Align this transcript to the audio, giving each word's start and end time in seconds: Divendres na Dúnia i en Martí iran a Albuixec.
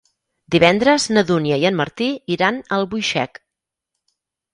Divendres 0.53 1.03
na 1.17 1.23
Dúnia 1.31 1.59
i 1.63 1.67
en 1.69 1.77
Martí 1.81 2.07
iran 2.37 2.57
a 2.63 2.79
Albuixec. 2.79 3.39